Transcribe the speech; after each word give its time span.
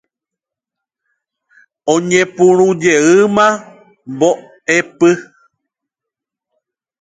Oñepyrũjeýma 1.93 3.47
mbo'epy. 4.11 5.11